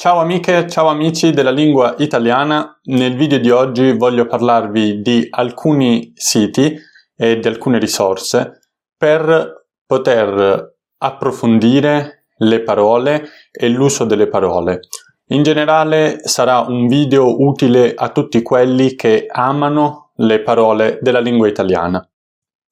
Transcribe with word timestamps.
Ciao 0.00 0.20
amiche, 0.20 0.68
ciao 0.68 0.86
amici 0.86 1.32
della 1.32 1.50
lingua 1.50 1.96
italiana. 1.98 2.78
Nel 2.84 3.16
video 3.16 3.40
di 3.40 3.50
oggi 3.50 3.90
voglio 3.90 4.26
parlarvi 4.26 5.02
di 5.02 5.26
alcuni 5.28 6.12
siti 6.14 6.72
e 7.16 7.40
di 7.40 7.48
alcune 7.48 7.80
risorse 7.80 8.60
per 8.96 9.66
poter 9.84 10.76
approfondire 10.98 12.26
le 12.36 12.62
parole 12.62 13.28
e 13.50 13.68
l'uso 13.68 14.04
delle 14.04 14.28
parole. 14.28 14.82
In 15.30 15.42
generale 15.42 16.20
sarà 16.22 16.60
un 16.60 16.86
video 16.86 17.42
utile 17.42 17.92
a 17.96 18.10
tutti 18.10 18.40
quelli 18.40 18.94
che 18.94 19.26
amano 19.28 20.12
le 20.18 20.42
parole 20.42 21.00
della 21.02 21.18
lingua 21.18 21.48
italiana. 21.48 22.08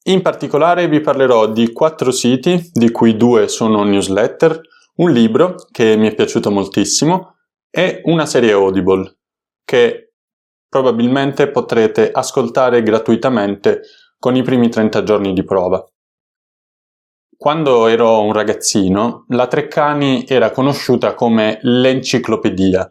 In 0.05 0.23
particolare 0.23 0.87
vi 0.87 1.01
parlerò 1.01 1.49
di 1.49 1.73
quattro 1.73 2.13
siti, 2.13 2.71
di 2.73 2.93
cui 2.93 3.17
due 3.17 3.49
sono 3.49 3.83
newsletter, 3.83 4.61
un 4.97 5.11
libro 5.11 5.55
che 5.71 5.97
mi 5.97 6.09
è 6.09 6.15
piaciuto 6.15 6.51
moltissimo 6.51 7.37
e 7.71 8.01
una 8.05 8.27
serie 8.27 8.53
Audible 8.53 9.19
che 9.65 10.13
probabilmente 10.69 11.51
potrete 11.51 12.11
ascoltare 12.11 12.83
gratuitamente 12.83 13.83
con 14.19 14.37
i 14.37 14.43
primi 14.43 14.69
30 14.69 15.03
giorni 15.03 15.33
di 15.33 15.45
prova. 15.45 15.85
Quando 17.37 17.87
ero 17.87 18.23
un 18.23 18.33
ragazzino, 18.33 19.27
la 19.29 19.47
Treccani 19.47 20.25
era 20.27 20.51
conosciuta 20.51 21.15
come 21.15 21.59
l'enciclopedia, 21.63 22.87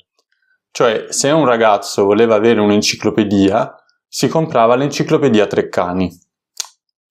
cioè 0.69 1.07
se 1.09 1.31
un 1.31 1.45
ragazzo 1.45 2.05
voleva 2.05 2.35
avere 2.35 2.59
un'enciclopedia, 2.59 3.73
si 4.07 4.27
comprava 4.27 4.75
l'enciclopedia 4.75 5.47
Treccani. 5.47 6.24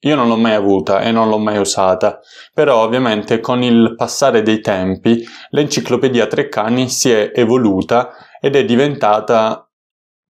Io 0.04 0.14
non 0.16 0.28
l'ho 0.28 0.36
mai 0.36 0.54
avuta 0.54 1.00
e 1.00 1.10
non 1.12 1.28
l'ho 1.28 1.38
mai 1.38 1.58
usata, 1.58 2.20
però 2.52 2.82
ovviamente 2.82 3.40
con 3.40 3.62
il 3.62 3.94
passare 3.96 4.42
dei 4.42 4.60
tempi 4.60 5.24
l'enciclopedia 5.50 6.26
Treccani 6.26 6.88
si 6.90 7.10
è 7.10 7.32
evoluta 7.34 8.10
ed 8.40 8.54
è 8.54 8.64
diventata 8.64 9.66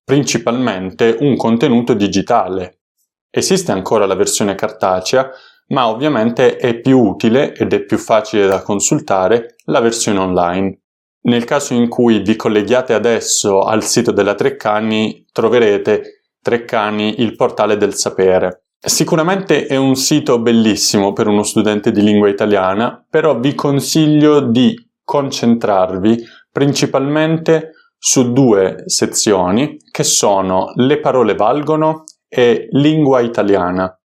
principalmente 0.04 1.16
un 1.20 1.36
contenuto 1.36 1.94
digitale. 1.94 2.82
Esiste 3.30 3.72
ancora 3.72 4.06
la 4.06 4.14
versione 4.14 4.54
cartacea, 4.54 5.28
ma 5.68 5.88
ovviamente 5.88 6.56
è 6.56 6.78
più 6.78 7.00
utile 7.00 7.52
ed 7.52 7.72
è 7.72 7.82
più 7.84 7.98
facile 7.98 8.46
da 8.46 8.62
consultare 8.62 9.56
la 9.64 9.80
versione 9.80 10.20
online. 10.20 10.82
Nel 11.22 11.44
caso 11.44 11.74
in 11.74 11.88
cui 11.88 12.20
vi 12.20 12.36
colleghiate 12.36 12.92
adesso 12.92 13.62
al 13.62 13.82
sito 13.82 14.12
della 14.12 14.34
Treccani, 14.34 15.26
troverete 15.32 16.26
Treccani, 16.40 17.22
il 17.22 17.34
portale 17.34 17.76
del 17.76 17.94
sapere. 17.94 18.63
Sicuramente 18.86 19.64
è 19.64 19.76
un 19.76 19.96
sito 19.96 20.38
bellissimo 20.40 21.14
per 21.14 21.26
uno 21.26 21.42
studente 21.42 21.90
di 21.90 22.02
lingua 22.02 22.28
italiana, 22.28 23.02
però 23.08 23.40
vi 23.40 23.54
consiglio 23.54 24.40
di 24.40 24.76
concentrarvi 25.02 26.22
principalmente 26.52 27.70
su 27.96 28.32
due 28.34 28.82
sezioni 28.84 29.78
che 29.90 30.04
sono 30.04 30.72
le 30.74 31.00
parole 31.00 31.34
valgono 31.34 32.04
e 32.28 32.68
lingua 32.72 33.20
italiana. 33.20 33.98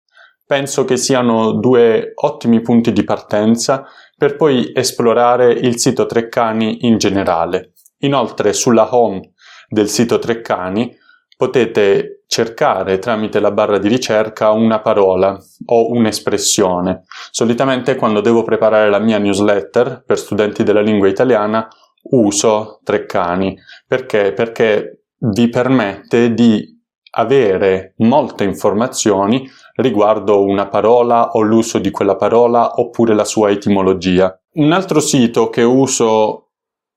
Penso 0.46 0.84
che 0.84 0.96
siano 0.96 1.54
due 1.54 2.12
ottimi 2.14 2.60
punti 2.60 2.92
di 2.92 3.02
partenza 3.02 3.84
per 4.16 4.36
poi 4.36 4.70
esplorare 4.72 5.52
il 5.52 5.76
sito 5.80 6.06
Treccani 6.06 6.86
in 6.86 6.98
generale. 6.98 7.72
Inoltre 8.02 8.52
sulla 8.52 8.94
home 8.94 9.32
del 9.68 9.88
sito 9.88 10.20
Treccani 10.20 10.96
potete 11.36 12.17
cercare 12.28 12.98
tramite 12.98 13.40
la 13.40 13.50
barra 13.50 13.78
di 13.78 13.88
ricerca 13.88 14.52
una 14.52 14.80
parola 14.80 15.36
o 15.66 15.90
un'espressione. 15.90 17.04
Solitamente 17.30 17.96
quando 17.96 18.20
devo 18.20 18.44
preparare 18.44 18.90
la 18.90 18.98
mia 18.98 19.18
newsletter 19.18 20.04
per 20.06 20.18
studenti 20.18 20.62
della 20.62 20.82
lingua 20.82 21.08
italiana 21.08 21.66
uso 22.10 22.80
Treccani. 22.84 23.58
Perché? 23.86 24.32
Perché 24.34 25.04
vi 25.20 25.48
permette 25.48 26.34
di 26.34 26.76
avere 27.12 27.94
molte 27.98 28.44
informazioni 28.44 29.48
riguardo 29.76 30.42
una 30.42 30.68
parola 30.68 31.30
o 31.30 31.40
l'uso 31.40 31.78
di 31.78 31.90
quella 31.90 32.16
parola 32.16 32.74
oppure 32.74 33.14
la 33.14 33.24
sua 33.24 33.50
etimologia. 33.50 34.38
Un 34.56 34.72
altro 34.72 35.00
sito 35.00 35.48
che 35.48 35.62
uso 35.62 36.50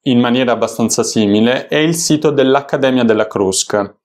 in 0.05 0.19
maniera 0.19 0.51
abbastanza 0.51 1.03
simile 1.03 1.67
è 1.67 1.77
il 1.77 1.95
sito 1.95 2.31
dell'Accademia 2.31 3.03
della 3.03 3.27
Crusca. 3.27 3.95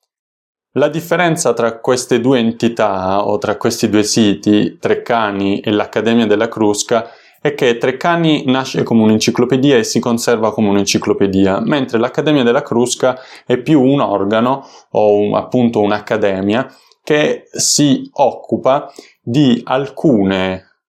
La 0.77 0.89
differenza 0.89 1.55
tra 1.55 1.79
queste 1.79 2.21
due 2.21 2.39
entità 2.39 3.27
o 3.27 3.39
tra 3.39 3.57
questi 3.57 3.89
due 3.89 4.03
siti, 4.03 4.77
Treccani 4.79 5.61
e 5.61 5.71
l'Accademia 5.71 6.27
della 6.27 6.49
Crusca, 6.49 7.09
è 7.41 7.55
che 7.55 7.79
Treccani 7.79 8.45
nasce 8.45 8.83
come 8.83 9.03
un'enciclopedia 9.05 9.79
e 9.79 9.85
si 9.85 10.01
conserva 10.01 10.53
come 10.53 10.69
un'enciclopedia, 10.69 11.61
mentre 11.61 11.99
l'Accademia 11.99 12.43
della 12.43 12.61
Crusca 12.61 13.19
è 13.47 13.57
più 13.57 13.81
un 13.81 14.01
organo 14.01 14.69
o 14.91 15.17
un, 15.17 15.35
appunto 15.35 15.81
un'accademia 15.81 16.71
che 17.03 17.45
si 17.53 18.11
occupa 18.13 18.93
di 19.23 19.59
alcune, 19.65 20.81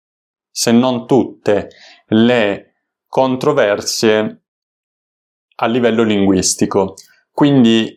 se 0.52 0.74
non 0.74 1.08
tutte, 1.08 1.70
le 2.08 2.74
controversie 3.08 4.42
a 5.56 5.66
livello 5.66 6.04
linguistico. 6.04 6.96
Quindi 7.32 7.97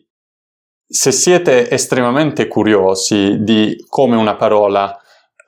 se 0.92 1.12
siete 1.12 1.70
estremamente 1.70 2.48
curiosi 2.48 3.44
di 3.44 3.76
come 3.88 4.16
una 4.16 4.34
parola 4.34 5.00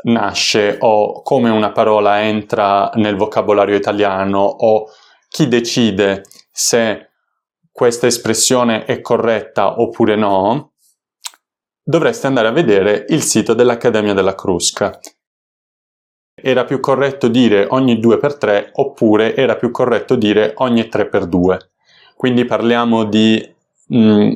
nasce 0.05 0.77
o 0.79 1.21
come 1.23 1.51
una 1.51 1.73
parola 1.73 2.23
entra 2.23 2.93
nel 2.95 3.17
vocabolario 3.17 3.75
italiano 3.75 4.39
o 4.39 4.87
chi 5.29 5.49
decide 5.49 6.23
se 6.53 7.11
questa 7.73 8.07
espressione 8.07 8.85
è 8.85 9.01
corretta 9.01 9.81
oppure 9.81 10.15
no, 10.15 10.75
dovreste 11.83 12.29
andare 12.29 12.47
a 12.47 12.53
vedere 12.53 13.07
il 13.09 13.23
sito 13.23 13.53
dell'Accademia 13.53 14.15
della 14.15 14.37
Crusca. 14.37 14.97
Era 16.41 16.65
più 16.65 16.79
corretto 16.79 17.27
dire 17.27 17.67
ogni 17.69 17.99
2 17.99 18.19
per 18.19 18.37
3 18.37 18.71
oppure 18.75 19.35
era 19.35 19.57
più 19.57 19.73
corretto 19.73 20.15
dire 20.15 20.53
ogni 20.59 20.87
3 20.87 21.09
per 21.09 21.27
2. 21.27 21.71
Quindi 22.15 22.45
parliamo 22.45 23.03
di 23.05 23.55
mh, 23.89 23.99
mm, 23.99 24.33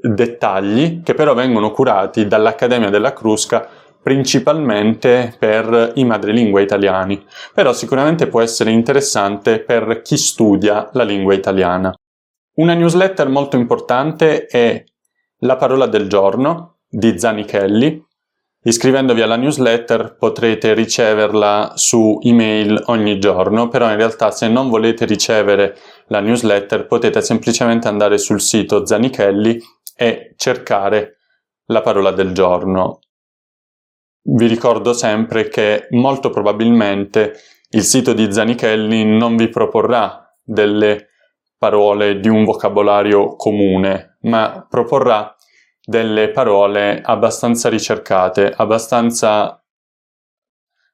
dettagli 0.00 1.02
che 1.02 1.14
però 1.14 1.34
vengono 1.34 1.70
curati 1.70 2.26
dall'Accademia 2.26 2.90
della 2.90 3.12
Crusca 3.12 3.68
principalmente 4.02 5.34
per 5.38 5.92
i 5.94 6.04
madrelingua 6.04 6.60
italiani, 6.60 7.22
però 7.54 7.72
sicuramente 7.72 8.28
può 8.28 8.40
essere 8.40 8.70
interessante 8.70 9.60
per 9.60 10.00
chi 10.02 10.16
studia 10.16 10.88
la 10.92 11.04
lingua 11.04 11.34
italiana. 11.34 11.92
Una 12.54 12.74
newsletter 12.74 13.28
molto 13.28 13.56
importante 13.56 14.46
è 14.46 14.84
La 15.42 15.56
parola 15.56 15.86
del 15.86 16.08
giorno 16.08 16.80
di 16.88 17.18
Zanichelli. 17.18 18.06
Iscrivendovi 18.62 19.22
alla 19.22 19.36
newsletter 19.36 20.16
potrete 20.18 20.74
riceverla 20.74 21.72
su 21.76 22.18
email 22.22 22.82
ogni 22.86 23.18
giorno, 23.18 23.68
però 23.68 23.88
in 23.88 23.96
realtà 23.96 24.30
se 24.30 24.48
non 24.48 24.68
volete 24.68 25.06
ricevere 25.06 25.78
la 26.08 26.20
newsletter 26.20 26.86
potete 26.86 27.22
semplicemente 27.22 27.88
andare 27.88 28.18
sul 28.18 28.42
sito 28.42 28.84
Zanichelli 28.84 29.58
e 30.00 30.32
cercare 30.36 31.18
la 31.66 31.82
parola 31.82 32.10
del 32.10 32.32
giorno. 32.32 33.00
Vi 34.22 34.46
ricordo 34.46 34.94
sempre 34.94 35.48
che 35.48 35.88
molto 35.90 36.30
probabilmente 36.30 37.34
il 37.72 37.82
sito 37.82 38.14
di 38.14 38.32
Zanichelli 38.32 39.04
non 39.04 39.36
vi 39.36 39.50
proporrà 39.50 40.34
delle 40.42 41.08
parole 41.58 42.18
di 42.18 42.28
un 42.28 42.44
vocabolario 42.44 43.36
comune, 43.36 44.16
ma 44.22 44.66
proporrà 44.66 45.36
delle 45.84 46.30
parole 46.30 47.02
abbastanza 47.04 47.68
ricercate, 47.68 48.54
abbastanza 48.56 49.62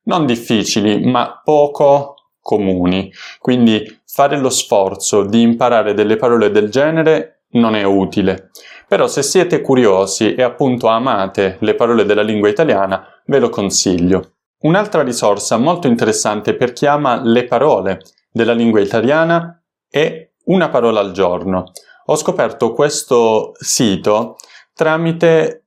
non 0.06 0.26
difficili, 0.26 1.04
ma 1.04 1.40
poco 1.44 2.14
comuni. 2.40 3.12
Quindi 3.38 4.00
fare 4.04 4.36
lo 4.36 4.50
sforzo 4.50 5.22
di 5.22 5.42
imparare 5.42 5.94
delle 5.94 6.16
parole 6.16 6.50
del 6.50 6.70
genere 6.70 7.36
non 7.50 7.74
è 7.74 7.84
utile. 7.84 8.50
Però 8.88 9.08
se 9.08 9.22
siete 9.22 9.62
curiosi 9.62 10.34
e 10.34 10.42
appunto 10.42 10.86
amate 10.86 11.56
le 11.60 11.74
parole 11.74 12.04
della 12.04 12.22
lingua 12.22 12.48
italiana, 12.48 13.04
ve 13.26 13.40
lo 13.40 13.48
consiglio. 13.48 14.34
Un'altra 14.60 15.02
risorsa 15.02 15.56
molto 15.56 15.88
interessante 15.88 16.54
per 16.54 16.72
chi 16.72 16.86
ama 16.86 17.20
le 17.20 17.44
parole 17.46 18.00
della 18.30 18.52
lingua 18.52 18.80
italiana 18.80 19.60
è 19.88 20.30
una 20.44 20.68
parola 20.68 21.00
al 21.00 21.12
giorno. 21.12 21.72
Ho 22.06 22.16
scoperto 22.16 22.72
questo 22.72 23.52
sito 23.58 24.36
tramite 24.72 25.64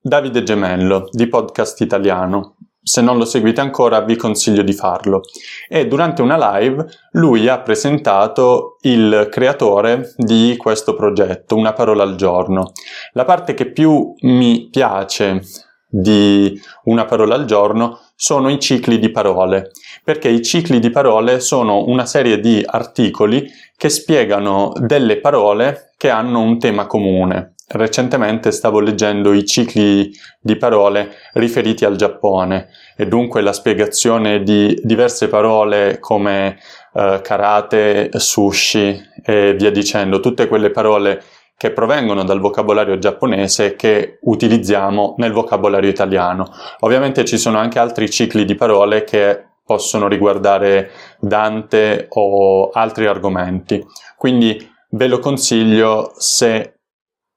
Davide 0.00 0.42
Gemello 0.42 1.08
di 1.10 1.26
Podcast 1.26 1.80
Italiano. 1.80 2.57
Se 2.88 3.02
non 3.02 3.18
lo 3.18 3.26
seguite 3.26 3.60
ancora 3.60 4.00
vi 4.00 4.16
consiglio 4.16 4.62
di 4.62 4.72
farlo. 4.72 5.20
E 5.68 5.86
durante 5.86 6.22
una 6.22 6.56
live 6.56 6.86
lui 7.12 7.46
ha 7.46 7.60
presentato 7.60 8.78
il 8.80 9.28
creatore 9.30 10.14
di 10.16 10.54
questo 10.56 10.94
progetto, 10.94 11.54
Una 11.54 11.74
parola 11.74 12.02
al 12.02 12.14
giorno. 12.14 12.72
La 13.12 13.26
parte 13.26 13.52
che 13.52 13.70
più 13.72 14.14
mi 14.20 14.70
piace 14.70 15.42
di 15.86 16.58
una 16.84 17.04
parola 17.04 17.34
al 17.34 17.44
giorno 17.44 18.00
sono 18.14 18.48
i 18.48 18.58
cicli 18.58 18.98
di 18.98 19.10
parole, 19.10 19.70
perché 20.02 20.30
i 20.30 20.40
cicli 20.40 20.78
di 20.78 20.88
parole 20.88 21.40
sono 21.40 21.84
una 21.84 22.06
serie 22.06 22.40
di 22.40 22.64
articoli 22.64 23.50
che 23.76 23.90
spiegano 23.90 24.72
delle 24.78 25.20
parole 25.20 25.92
che 25.98 26.08
hanno 26.08 26.40
un 26.40 26.58
tema 26.58 26.86
comune. 26.86 27.52
Recentemente 27.70 28.50
stavo 28.50 28.80
leggendo 28.80 29.34
i 29.34 29.44
cicli 29.44 30.10
di 30.40 30.56
parole 30.56 31.16
riferiti 31.34 31.84
al 31.84 31.96
Giappone 31.96 32.68
e 32.96 33.06
dunque 33.06 33.42
la 33.42 33.52
spiegazione 33.52 34.42
di 34.42 34.80
diverse 34.82 35.28
parole 35.28 35.98
come 36.00 36.58
eh, 36.94 37.20
karate, 37.22 38.08
sushi 38.14 38.98
e 39.22 39.54
via 39.54 39.70
dicendo, 39.70 40.20
tutte 40.20 40.48
quelle 40.48 40.70
parole 40.70 41.22
che 41.58 41.70
provengono 41.72 42.24
dal 42.24 42.40
vocabolario 42.40 42.98
giapponese 42.98 43.76
che 43.76 44.18
utilizziamo 44.22 45.16
nel 45.18 45.32
vocabolario 45.32 45.90
italiano. 45.90 46.50
Ovviamente 46.80 47.26
ci 47.26 47.36
sono 47.36 47.58
anche 47.58 47.78
altri 47.78 48.08
cicli 48.08 48.46
di 48.46 48.54
parole 48.54 49.04
che 49.04 49.44
possono 49.62 50.08
riguardare 50.08 50.90
Dante 51.20 52.06
o 52.08 52.70
altri 52.70 53.06
argomenti. 53.06 53.84
Quindi 54.16 54.56
ve 54.90 55.06
lo 55.06 55.18
consiglio 55.18 56.14
se 56.16 56.77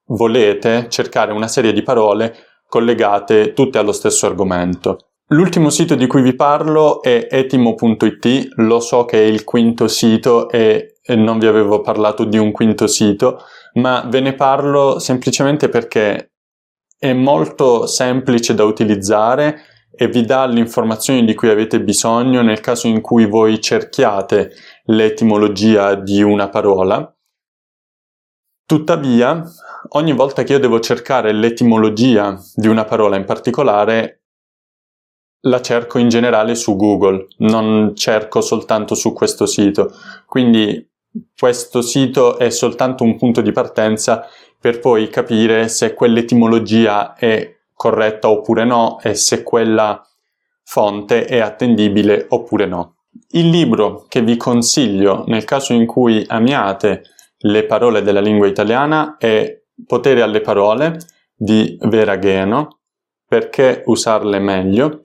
volete 0.06 0.86
cercare 0.88 1.32
una 1.32 1.48
serie 1.48 1.72
di 1.72 1.82
parole 1.82 2.34
collegate 2.66 3.52
tutte 3.52 3.78
allo 3.78 3.92
stesso 3.92 4.26
argomento. 4.26 5.12
L'ultimo 5.28 5.70
sito 5.70 5.94
di 5.94 6.06
cui 6.06 6.22
vi 6.22 6.34
parlo 6.34 7.02
è 7.02 7.26
etimo.it, 7.30 8.48
lo 8.56 8.80
so 8.80 9.04
che 9.04 9.18
è 9.18 9.24
il 9.26 9.44
quinto 9.44 9.88
sito 9.88 10.50
e 10.50 10.96
non 11.16 11.38
vi 11.38 11.46
avevo 11.46 11.80
parlato 11.80 12.24
di 12.24 12.38
un 12.38 12.52
quinto 12.52 12.86
sito, 12.86 13.38
ma 13.74 14.06
ve 14.08 14.20
ne 14.20 14.34
parlo 14.34 14.98
semplicemente 14.98 15.68
perché 15.68 16.32
è 16.98 17.12
molto 17.12 17.86
semplice 17.86 18.54
da 18.54 18.64
utilizzare 18.64 19.62
e 19.94 20.08
vi 20.08 20.24
dà 20.24 20.46
le 20.46 20.60
informazioni 20.60 21.24
di 21.24 21.34
cui 21.34 21.48
avete 21.50 21.82
bisogno 21.82 22.42
nel 22.42 22.60
caso 22.60 22.86
in 22.86 23.00
cui 23.00 23.26
voi 23.26 23.60
cerchiate 23.60 24.52
l'etimologia 24.84 25.94
di 25.94 26.22
una 26.22 26.48
parola. 26.48 27.11
Tuttavia, 28.72 29.44
ogni 29.90 30.14
volta 30.14 30.44
che 30.44 30.54
io 30.54 30.58
devo 30.58 30.80
cercare 30.80 31.30
l'etimologia 31.34 32.40
di 32.54 32.68
una 32.68 32.86
parola 32.86 33.16
in 33.16 33.26
particolare, 33.26 34.22
la 35.40 35.60
cerco 35.60 35.98
in 35.98 36.08
generale 36.08 36.54
su 36.54 36.74
Google, 36.74 37.26
non 37.40 37.94
cerco 37.94 38.40
soltanto 38.40 38.94
su 38.94 39.12
questo 39.12 39.44
sito. 39.44 39.92
Quindi 40.24 40.90
questo 41.36 41.82
sito 41.82 42.38
è 42.38 42.48
soltanto 42.48 43.04
un 43.04 43.18
punto 43.18 43.42
di 43.42 43.52
partenza 43.52 44.26
per 44.58 44.78
poi 44.78 45.10
capire 45.10 45.68
se 45.68 45.92
quell'etimologia 45.92 47.12
è 47.12 47.54
corretta 47.74 48.30
oppure 48.30 48.64
no 48.64 49.00
e 49.02 49.14
se 49.14 49.42
quella 49.42 50.02
fonte 50.62 51.26
è 51.26 51.40
attendibile 51.40 52.24
oppure 52.30 52.64
no. 52.64 52.94
Il 53.32 53.50
libro 53.50 54.06
che 54.08 54.22
vi 54.22 54.38
consiglio 54.38 55.24
nel 55.26 55.44
caso 55.44 55.74
in 55.74 55.84
cui 55.84 56.24
amiate 56.26 57.02
le 57.42 57.64
parole 57.64 58.02
della 58.02 58.20
lingua 58.20 58.46
italiana 58.46 59.16
è 59.18 59.60
Potere 59.86 60.22
alle 60.22 60.40
parole 60.40 60.98
di 61.34 61.76
Vera 61.80 62.16
Gheno, 62.16 62.80
perché 63.26 63.82
usarle 63.86 64.38
meglio 64.38 65.02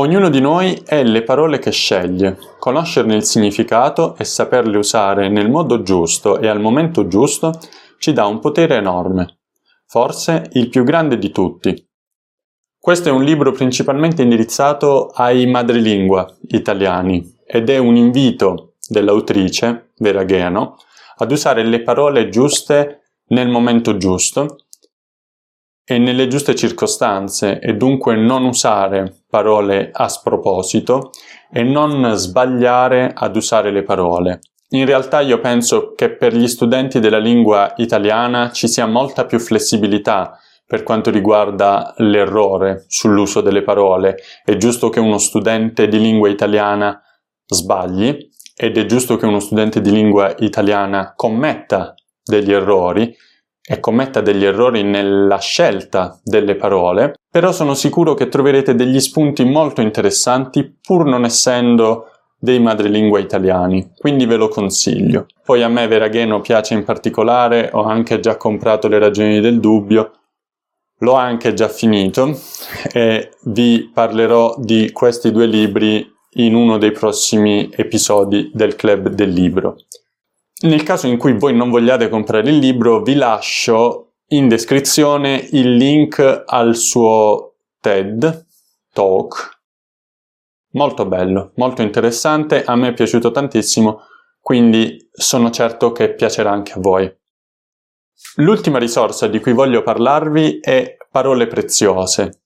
Ognuno 0.00 0.28
di 0.28 0.40
noi 0.40 0.80
è 0.86 1.02
le 1.02 1.24
parole 1.24 1.58
che 1.58 1.72
sceglie. 1.72 2.38
Conoscerne 2.60 3.16
il 3.16 3.24
significato 3.24 4.14
e 4.16 4.22
saperle 4.22 4.78
usare 4.78 5.28
nel 5.28 5.50
modo 5.50 5.82
giusto 5.82 6.38
e 6.38 6.46
al 6.46 6.60
momento 6.60 7.08
giusto 7.08 7.58
ci 7.98 8.12
dà 8.12 8.24
un 8.26 8.38
potere 8.38 8.76
enorme, 8.76 9.40
forse 9.86 10.50
il 10.52 10.68
più 10.68 10.84
grande 10.84 11.18
di 11.18 11.32
tutti. 11.32 11.84
Questo 12.78 13.08
è 13.08 13.12
un 13.12 13.24
libro 13.24 13.50
principalmente 13.50 14.22
indirizzato 14.22 15.08
ai 15.08 15.46
madrelingua 15.46 16.32
italiani 16.50 17.36
ed 17.44 17.68
è 17.68 17.78
un 17.78 17.96
invito 17.96 18.74
dell'autrice, 18.88 19.90
Vera 19.96 20.22
Gheno, 20.22 20.76
ad 21.18 21.30
usare 21.30 21.64
le 21.64 21.82
parole 21.82 22.28
giuste 22.28 23.02
nel 23.28 23.48
momento 23.48 23.96
giusto 23.96 24.56
e 25.84 25.98
nelle 25.98 26.28
giuste 26.28 26.54
circostanze 26.54 27.58
e 27.60 27.74
dunque 27.74 28.14
non 28.14 28.44
usare 28.44 29.24
parole 29.28 29.90
a 29.92 30.08
sproposito 30.08 31.10
e 31.50 31.62
non 31.62 32.12
sbagliare 32.14 33.12
ad 33.14 33.36
usare 33.36 33.70
le 33.70 33.82
parole. 33.82 34.40
In 34.70 34.84
realtà 34.84 35.20
io 35.20 35.40
penso 35.40 35.94
che 35.94 36.14
per 36.14 36.36
gli 36.36 36.46
studenti 36.46 37.00
della 37.00 37.18
lingua 37.18 37.72
italiana 37.78 38.50
ci 38.50 38.68
sia 38.68 38.84
molta 38.84 39.24
più 39.24 39.38
flessibilità 39.38 40.38
per 40.66 40.82
quanto 40.82 41.10
riguarda 41.10 41.94
l'errore 41.96 42.84
sull'uso 42.86 43.40
delle 43.40 43.62
parole. 43.62 44.16
È 44.44 44.54
giusto 44.58 44.90
che 44.90 45.00
uno 45.00 45.16
studente 45.16 45.88
di 45.88 45.98
lingua 45.98 46.28
italiana 46.28 47.00
sbagli 47.46 48.28
ed 48.60 48.76
è 48.76 48.86
giusto 48.86 49.16
che 49.16 49.24
uno 49.24 49.38
studente 49.38 49.80
di 49.80 49.92
lingua 49.92 50.34
italiana 50.40 51.12
commetta 51.14 51.94
degli 52.24 52.52
errori 52.52 53.16
e 53.64 53.78
commetta 53.78 54.20
degli 54.20 54.44
errori 54.44 54.82
nella 54.82 55.38
scelta 55.38 56.18
delle 56.24 56.56
parole, 56.56 57.14
però 57.30 57.52
sono 57.52 57.74
sicuro 57.74 58.14
che 58.14 58.26
troverete 58.26 58.74
degli 58.74 58.98
spunti 58.98 59.44
molto 59.44 59.80
interessanti 59.80 60.76
pur 60.82 61.04
non 61.04 61.24
essendo 61.24 62.10
dei 62.36 62.58
madrelingua 62.58 63.20
italiani, 63.20 63.92
quindi 63.96 64.26
ve 64.26 64.36
lo 64.36 64.48
consiglio. 64.48 65.26
Poi 65.44 65.62
a 65.62 65.68
me 65.68 65.86
Veragheno 65.86 66.40
piace 66.40 66.74
in 66.74 66.82
particolare, 66.82 67.70
ho 67.72 67.84
anche 67.84 68.18
già 68.18 68.36
comprato 68.36 68.88
le 68.88 68.98
ragioni 68.98 69.40
del 69.40 69.60
dubbio, 69.60 70.10
l'ho 70.98 71.14
anche 71.14 71.54
già 71.54 71.68
finito 71.68 72.36
e 72.92 73.30
vi 73.44 73.88
parlerò 73.94 74.56
di 74.58 74.90
questi 74.90 75.30
due 75.30 75.46
libri 75.46 76.16
in 76.38 76.54
uno 76.54 76.78
dei 76.78 76.92
prossimi 76.92 77.70
episodi 77.72 78.50
del 78.52 78.76
Club 78.76 79.08
del 79.08 79.30
Libro. 79.30 79.76
Nel 80.60 80.82
caso 80.82 81.06
in 81.06 81.18
cui 81.18 81.38
voi 81.38 81.54
non 81.54 81.70
vogliate 81.70 82.08
comprare 82.08 82.50
il 82.50 82.58
libro, 82.58 83.02
vi 83.02 83.14
lascio 83.14 84.14
in 84.28 84.48
descrizione 84.48 85.48
il 85.52 85.74
link 85.76 86.44
al 86.46 86.76
suo 86.76 87.54
TED 87.80 88.46
Talk. 88.92 89.60
Molto 90.72 91.06
bello, 91.06 91.52
molto 91.54 91.82
interessante, 91.82 92.64
a 92.64 92.74
me 92.76 92.88
è 92.88 92.92
piaciuto 92.92 93.30
tantissimo, 93.30 94.02
quindi 94.40 95.08
sono 95.12 95.50
certo 95.50 95.92
che 95.92 96.14
piacerà 96.14 96.50
anche 96.50 96.72
a 96.72 96.80
voi. 96.80 97.10
L'ultima 98.36 98.78
risorsa 98.78 99.26
di 99.28 99.40
cui 99.40 99.52
voglio 99.52 99.82
parlarvi 99.82 100.58
è 100.60 100.96
Parole 101.10 101.46
preziose. 101.46 102.40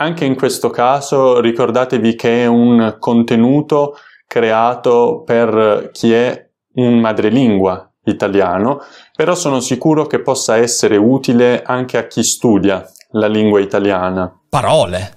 Anche 0.00 0.24
in 0.24 0.36
questo 0.36 0.70
caso 0.70 1.40
ricordatevi 1.40 2.14
che 2.14 2.44
è 2.44 2.46
un 2.46 2.96
contenuto 3.00 3.96
creato 4.28 5.24
per 5.26 5.90
chi 5.92 6.12
è 6.12 6.48
un 6.74 7.00
madrelingua 7.00 7.90
italiano, 8.04 8.80
però 9.16 9.34
sono 9.34 9.58
sicuro 9.58 10.06
che 10.06 10.20
possa 10.20 10.56
essere 10.56 10.96
utile 10.96 11.62
anche 11.62 11.98
a 11.98 12.06
chi 12.06 12.22
studia 12.22 12.88
la 13.12 13.26
lingua 13.26 13.58
italiana. 13.60 14.32
Parole. 14.48 15.16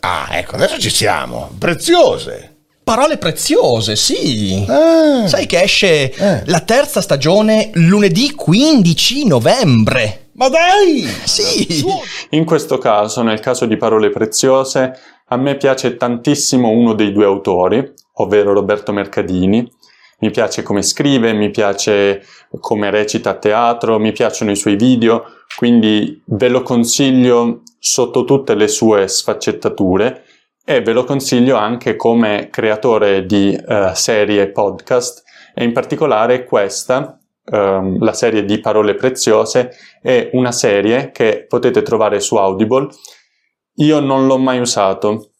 Ah, 0.00 0.28
ecco, 0.30 0.54
adesso 0.54 0.78
ci 0.78 0.90
siamo. 0.90 1.50
Preziose. 1.58 2.54
Parole 2.82 3.18
preziose, 3.18 3.96
sì. 3.96 4.64
Ah. 4.66 5.26
Sai 5.26 5.44
che 5.44 5.60
esce 5.60 6.10
eh. 6.10 6.42
la 6.46 6.60
terza 6.60 7.02
stagione 7.02 7.70
lunedì 7.74 8.30
15 8.32 9.26
novembre. 9.26 10.25
Ma 10.36 10.48
dai! 10.48 11.02
Sì! 11.24 11.84
In 12.30 12.44
questo 12.44 12.76
caso, 12.76 13.22
nel 13.22 13.40
caso 13.40 13.64
di 13.64 13.76
Parole 13.76 14.10
preziose, 14.10 14.92
a 15.28 15.36
me 15.36 15.56
piace 15.56 15.96
tantissimo 15.96 16.68
uno 16.68 16.92
dei 16.92 17.12
due 17.12 17.24
autori, 17.24 17.92
ovvero 18.14 18.52
Roberto 18.52 18.92
Mercadini, 18.92 19.66
mi 20.18 20.30
piace 20.30 20.62
come 20.62 20.82
scrive, 20.82 21.32
mi 21.32 21.50
piace 21.50 22.22
come 22.60 22.90
recita 22.90 23.30
a 23.30 23.34
teatro, 23.34 23.98
mi 23.98 24.12
piacciono 24.12 24.50
i 24.50 24.56
suoi 24.56 24.76
video, 24.76 25.24
quindi 25.56 26.22
ve 26.26 26.48
lo 26.48 26.62
consiglio 26.62 27.62
sotto 27.78 28.24
tutte 28.24 28.54
le 28.54 28.68
sue 28.68 29.08
sfaccettature 29.08 30.24
e 30.64 30.82
ve 30.82 30.92
lo 30.92 31.04
consiglio 31.04 31.56
anche 31.56 31.96
come 31.96 32.48
creatore 32.50 33.24
di 33.24 33.56
uh, 33.58 33.94
serie 33.94 34.50
podcast 34.50 35.22
e 35.54 35.64
in 35.64 35.72
particolare 35.72 36.44
questa, 36.44 37.18
um, 37.52 38.02
la 38.02 38.12
serie 38.12 38.44
di 38.44 38.60
Parole 38.60 38.94
Preziose, 38.94 39.70
è 40.00 40.30
una 40.32 40.52
serie 40.52 41.10
che 41.10 41.46
potete 41.48 41.82
trovare 41.82 42.20
su 42.20 42.36
Audible. 42.36 42.88
Io 43.76 44.00
non 44.00 44.26
l'ho 44.26 44.38
mai 44.38 44.60
usato, 44.60 45.30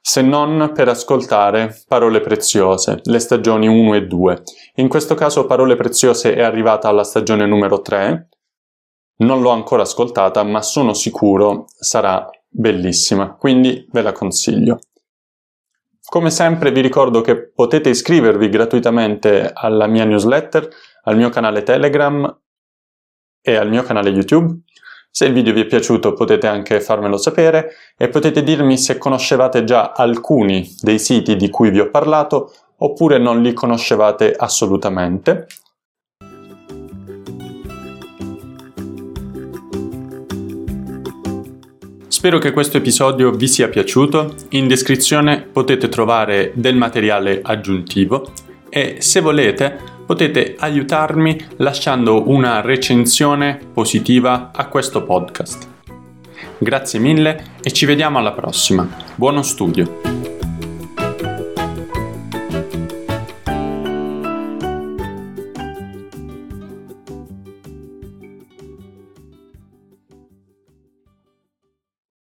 se 0.00 0.20
non 0.20 0.72
per 0.74 0.88
ascoltare 0.88 1.82
Parole 1.88 2.20
Preziose, 2.20 3.00
le 3.04 3.18
stagioni 3.18 3.66
1 3.66 3.94
e 3.94 4.06
2. 4.06 4.42
In 4.76 4.88
questo 4.88 5.14
caso 5.14 5.46
Parole 5.46 5.76
Preziose 5.76 6.34
è 6.34 6.42
arrivata 6.42 6.88
alla 6.88 7.04
stagione 7.04 7.46
numero 7.46 7.80
3, 7.80 8.28
non 9.16 9.40
l'ho 9.40 9.50
ancora 9.50 9.82
ascoltata, 9.82 10.42
ma 10.42 10.60
sono 10.60 10.92
sicuro 10.92 11.64
sarà 11.78 12.28
bellissima, 12.48 13.34
quindi 13.34 13.86
ve 13.90 14.02
la 14.02 14.12
consiglio. 14.12 14.78
Come 16.06 16.30
sempre 16.30 16.70
vi 16.70 16.82
ricordo 16.82 17.22
che 17.22 17.50
potete 17.50 17.88
iscrivervi 17.88 18.48
gratuitamente 18.48 19.50
alla 19.54 19.86
mia 19.86 20.04
newsletter, 20.04 20.68
al 21.04 21.16
mio 21.16 21.28
canale 21.30 21.62
Telegram 21.62 22.40
e 23.40 23.54
al 23.54 23.68
mio 23.68 23.82
canale 23.82 24.10
YouTube. 24.10 24.60
Se 25.10 25.26
il 25.26 25.32
video 25.32 25.52
vi 25.52 25.60
è 25.60 25.66
piaciuto 25.66 26.12
potete 26.12 26.48
anche 26.48 26.80
farmelo 26.80 27.16
sapere 27.16 27.72
e 27.96 28.08
potete 28.08 28.42
dirmi 28.42 28.76
se 28.76 28.98
conoscevate 28.98 29.62
già 29.62 29.92
alcuni 29.92 30.68
dei 30.80 30.98
siti 30.98 31.36
di 31.36 31.50
cui 31.50 31.70
vi 31.70 31.78
ho 31.78 31.88
parlato 31.88 32.52
oppure 32.78 33.18
non 33.18 33.40
li 33.40 33.52
conoscevate 33.52 34.34
assolutamente. 34.34 35.46
Spero 42.08 42.38
che 42.38 42.52
questo 42.52 42.78
episodio 42.78 43.30
vi 43.32 43.46
sia 43.46 43.68
piaciuto. 43.68 44.34
In 44.50 44.66
descrizione 44.66 45.42
potete 45.42 45.88
trovare 45.88 46.52
del 46.54 46.74
materiale 46.74 47.40
aggiuntivo 47.42 48.32
e 48.70 48.96
se 49.00 49.20
volete 49.20 49.93
potete 50.06 50.56
aiutarmi 50.58 51.46
lasciando 51.56 52.28
una 52.28 52.60
recensione 52.60 53.58
positiva 53.72 54.50
a 54.54 54.66
questo 54.66 55.02
podcast. 55.02 55.68
Grazie 56.58 56.98
mille 56.98 57.44
e 57.62 57.72
ci 57.72 57.86
vediamo 57.86 58.18
alla 58.18 58.32
prossima. 58.32 58.88
Buono 59.14 59.42
studio! 59.42 60.23